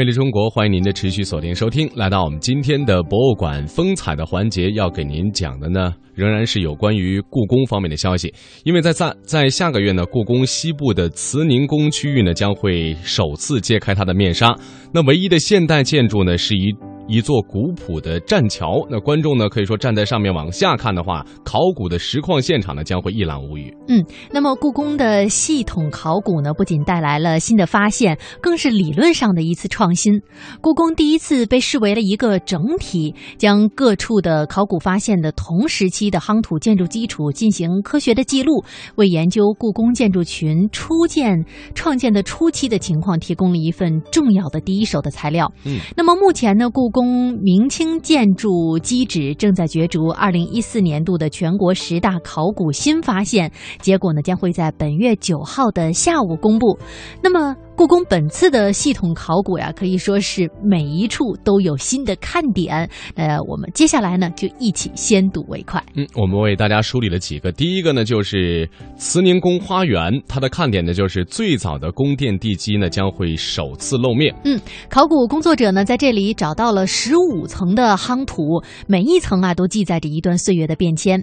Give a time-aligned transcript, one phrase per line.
[0.00, 1.86] 魅力中国，欢迎您的持续锁定收听。
[1.94, 8.32] 来到我们今天的博物馆风采的环节，要给您讲的呢，仍然是有关于故宫方面的消息。
[8.64, 14.56] 因为在在在下个月呢，故宫西部的慈宁宫区域呢，将会首次揭开它的面纱。
[14.90, 16.74] 那唯一的现代建筑呢，是一。
[17.10, 23.68] 一座古朴的栈桥，那观众呢可以说站在上面往下看的话，考古的实况现场呢将会一览无余。
[23.88, 24.00] 嗯，
[24.30, 30.22] 那么故宫的系统考古呢，不仅带来了新的发现，更是理论上的一次创新。
[30.60, 38.62] 故宫第一次被视为了一个整体，将各处的考古发现的同时期的夯土建筑基础进行科学的记录，
[38.94, 45.52] 为研究故宫建筑群初建创建的初期的情况提供了一份重要的第一手的材料。
[45.64, 56.78] 嗯，那么目前呢，故宫明清建筑基址正在角逐二零一四年度的全国十大考古新发现，结果呢将会在本月九号的下午公布。
[57.22, 57.56] 那么。
[57.80, 62.86] 故宫本次的系统考古呀，可以说是每一处都有新的看点。
[63.14, 65.82] 呃，我们接下来呢就一起先睹为快。
[65.94, 67.50] 嗯，我们为大家梳理了几个。
[67.50, 74.34] 第一个呢就是慈宁宫花园，它的看点呢就是最早的宫殿地基呢将会首次露面。
[74.44, 81.18] 嗯，考古工作者呢在这里找到了十五层的夯土，每一层啊都记载着一段岁月的变迁。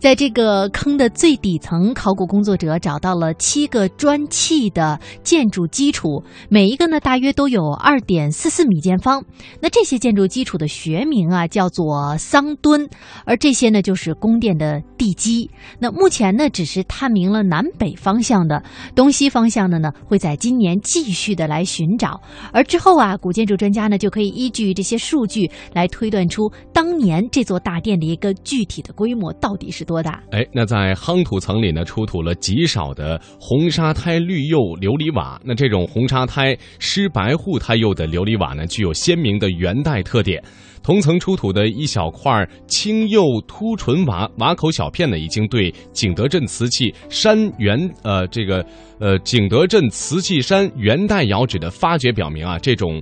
[0.00, 5.91] 在这个坑的最底层，考古工作者找到了七个砖砌的建筑基。
[5.92, 9.22] 基础每一个呢，大约都有二点四四米见方。
[9.60, 12.88] 那这些建筑基础的学名啊，叫做桑墩，
[13.26, 15.50] 而这些呢，就是宫殿的地基。
[15.78, 18.62] 那目前呢，只是探明了南北方向的，
[18.94, 22.18] 东西方向的呢，会在今年继续的来寻找。
[22.54, 30.22] 而之后啊，古建筑专家呢，就可以依据这些数据来推断出当年这座大殿的一个具体的规模到底是多大。
[30.30, 35.81] 哎，那在夯土层里呢，出土了极少的红沙胎绿釉琉璃瓦，那这种。
[35.86, 40.42] 红沙胎、湿白护胎釉的琉璃瓦呢，具有鲜明的元代特点。
[40.82, 48.66] 同层出土的一小块青釉凸唇瓦瓦口小片呢，已经对景德镇瓷器山元呃这个
[48.98, 53.00] 呃景德镇瓷器山元代窑址的发掘表明啊，这种。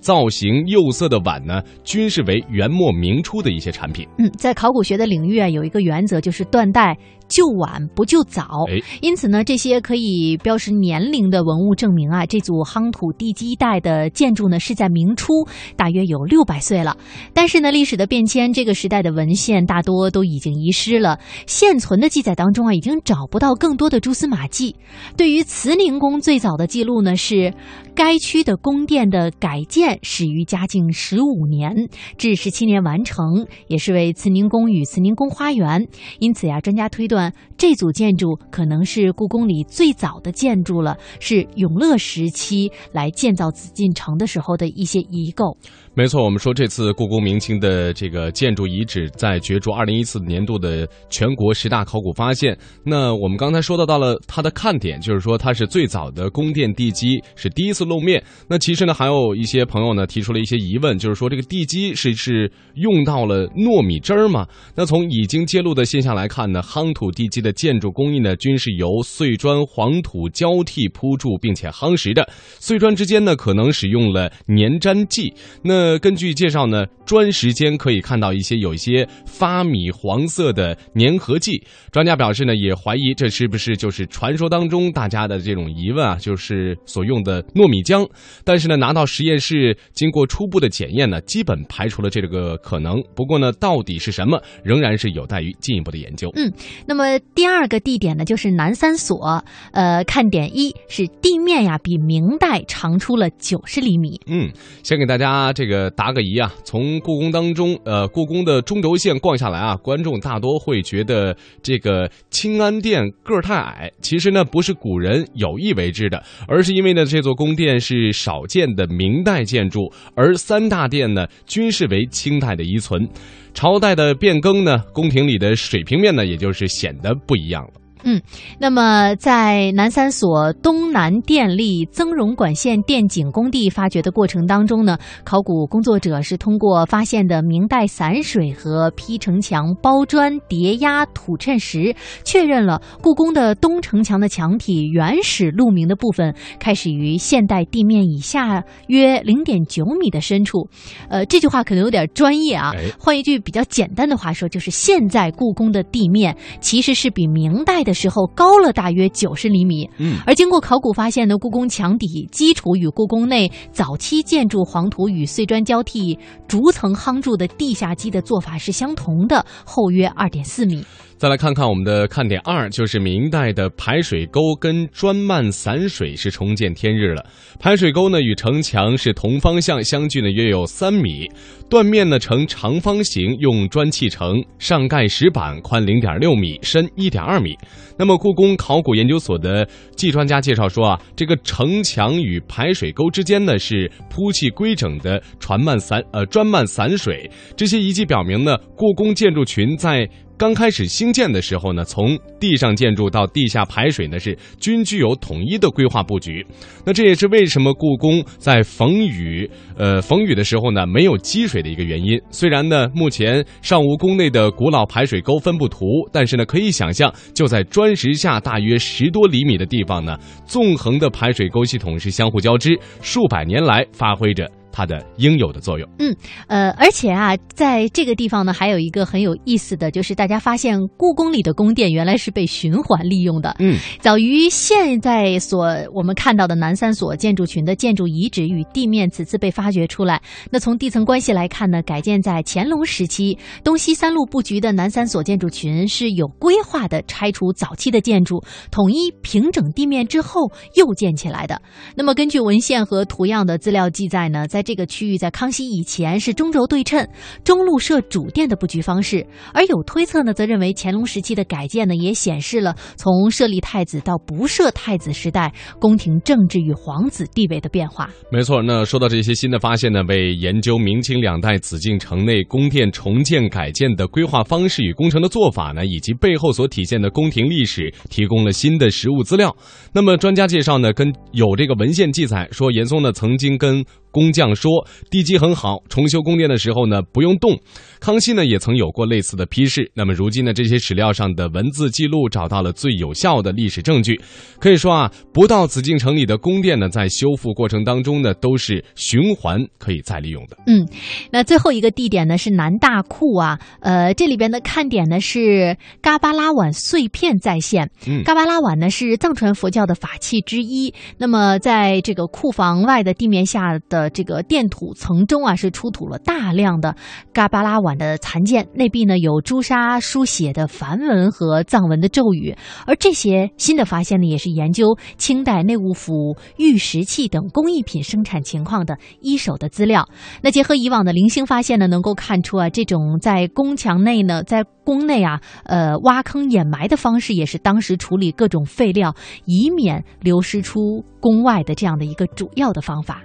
[0.00, 4.06] 造型釉色的碗呢，均是为元末明初的一些产品。
[4.18, 6.96] 嗯，在考古学的领域啊，有一个原则就是断代
[7.28, 8.64] 旧晚不就早。
[8.68, 15.32] 哎，因此呢，这些可以标识年龄的文物证明啊，这组夯土地基带的建筑呢是在明初，
[15.76, 16.96] 大约有六百岁了。
[17.34, 24.74] 但是呢，历史的变迁，这个时代的文献大多都已经遗失了，现存的记载当中啊，已经找不到更多的蛛丝马迹。
[25.16, 27.52] 对于慈宁宫最早的记录呢，是
[27.94, 29.89] 该区的宫殿的改建。
[30.02, 35.86] 始于嘉靖十五年，至十七年完成，也是为慈宁宫与慈宁宫花园。
[36.18, 45.56] 因此呀，专家推断这组建筑可能是故宫里最早的建筑了，是永乐时期来建造紫禁城的时候的一些遗构。
[45.92, 52.56] 没错，我们说这次故宫明清的这个建筑遗址在角逐二零一四年度的全国十大考古发现。
[52.84, 58.22] 那我们刚才说到到了它的看点，就是说它是最早的宫殿地基是第一次露面。
[58.48, 64.46] 那其实呢，还有一些朋友呢提出了一些疑问，就是说这个地基是是用到了糯米汁儿吗？
[64.76, 72.26] 那从已经揭露的现象来看呢，夯土地基的建筑工艺呢均是由碎砖、黄土交替铺筑并且夯实的，
[72.60, 75.34] 碎砖之间呢可能使用了粘粘剂。
[75.62, 81.64] 那呃，根据介绍呢，砖石间可以看到一些有一些发米黄色的粘合剂。
[81.90, 88.06] 专家表示呢，也怀疑这是不是就是传说当中大家的这种疑问啊，就是所用的糯米浆。
[88.44, 93.02] 但是呢，拿到实验室经过初步的检验呢，基本排除了这个可能。
[93.16, 96.30] 不过呢，到底是什么，仍然是有待于进一步的研究。
[96.36, 96.52] 嗯，
[96.86, 99.42] 那么第二个地点呢，就是南三所。
[99.72, 104.20] 呃，看点一是地面呀，比明代长出了九十厘米。
[104.26, 104.50] 嗯，
[104.82, 105.69] 先给大家这个。
[105.70, 113.88] 这个答个疑啊，从故宫当中，呃，故宫的中轴线逛下来啊，观众大多会觉得这个清安殿个儿太矮。
[114.02, 123.08] 其实呢，不是古人有意为之的，而是因为呢，这座宫殿是少见的明代建筑，而三大殿呢，均是为清代的遗存。
[123.54, 127.70] 朝代的变更呢，宫廷里的水平面呢，也就是显得不一样了。
[128.02, 128.20] 嗯
[128.58, 141.94] 那么，在南三所东南电力增容管线电井工地发掘的过程当中呢，考古工作者是通过发现的明代散水和劈城墙包砖叠压土衬石，
[142.24, 150.68] 确认了故宫的东城墙的墙体原始路名的部分开始于现代地面以下约零点九米的深处。
[151.08, 159.88] 呃，这句话可能有点专业啊，换一句比较简单的话说，就是现在故宫的地面其实是比明代的时候高了大约九十厘米。
[159.98, 170.84] 嗯，而经过考古发现呢，故宫墙底基础与故宫内早期建筑黄土与碎砖交替逐层夯筑的地下基的做法是相同的，厚约二点四米。
[171.20, 177.22] 再来看看我们的看点二，就是明代的排水沟跟砖漫散水是重见天日了。
[177.58, 181.30] 排水沟呢与城墙是同方向，相距呢约有三米，
[181.68, 187.54] 断面呢呈长方形，用砖砌成，上盖石板，宽零点六米，深一点二米。
[187.98, 200.08] 那么，故宫考古研究所的季专家介绍说啊，这个城墙与排水沟之间呢是铺砌规整的船漫散呃砖漫散水，这些遗迹表明呢，故宫建筑群在
[200.40, 206.42] 刚开始兴建的时候呢，从地上建筑到地下排水呢，是均具有统一的规划布局。
[206.82, 209.46] 那这也是为什么故宫在逢雨
[209.76, 212.18] 呃逢雨的时候呢，没有积水的一个原因。
[212.30, 220.16] 虽然呢，目前尚无宫内的古老排水沟分布图，但是呢，可以想象，就在砖石下大约十多厘米的地方呢，
[220.46, 225.88] 纵横的排水沟系统是相互交织，数百年来发挥着它的应有的作用。
[225.98, 226.14] 嗯
[226.46, 233.56] 呃，而且啊，在这个地方呢，还有一个很有意思的，就是大家发现故宫里的宫殿原来是被循环利用的。
[233.58, 240.20] 嗯，早于现在所我们看到的南三所建筑群的建筑遗址与地面此次被发掘出来。
[240.50, 251.60] 那从地层关系来看呢，改建在乾隆时期东西三路布局的南三所建筑群是有规划的拆除早期的建筑，统一平整地面之后又建起来的。
[251.94, 257.06] 那么根据文献和图样的资料记载呢，在这个区域在康熙以前是中轴对称、
[257.44, 268.10] 中路设主殿的布局方式，而有推测呢，则认为乾隆时期的改建呢，也显示了从设立太子到不设太子时代宫廷政治与皇子地位的变化。
[268.30, 279.54] 没错，那说到这些新的发现呢，为研究明清两代紫禁城内宫殿重建改建的规划方式与工程的做法呢，以及背后所体现的宫廷历史提供了新的实物资料。
[279.92, 287.58] 那么专家介绍呢，跟有这个文献记载说，严嵩呢曾经跟工匠说地基很好，重修宫殿的时候呢不用动。
[288.00, 289.90] 康熙呢也曾有过类似的批示。
[289.94, 294.20] 那么如今呢，这些史料上的文字记录找到了最有效的历史证据。
[294.58, 300.56] 可以说啊，不到紫禁城里的宫殿呢，在修复过程当中呢，都是循环可以再利用的。
[300.66, 300.86] 嗯
[301.30, 307.90] 那最后一个地点呢是南大库啊，呃，这里边的看点呢是嘎巴拉碗碎片再现。
[308.06, 310.94] 嗯嘎巴拉碗呢是藏传佛教的法器之一。
[311.18, 316.94] 那么在这个库房外的地面下的这个垫土层中啊，是出土了大量的
[317.32, 322.54] 嘎巴拉碗的残件，内壁呢有朱砂书写的梵文和藏文的咒语。
[322.86, 330.08] 而这些新的发现呢，也是研究清代内务府玉石器等工艺品生产情况的一手的资料。
[330.42, 339.14] 那结合以往的零星发现呢，能够看出啊，这种在宫墙内呢，在宫内啊，呃，挖坑掩埋的方式，也是当时处理各种废料，
[339.44, 343.22] 以免流失出宫外的这样的一个主要的方法。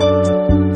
[0.00, 0.58] 嗯。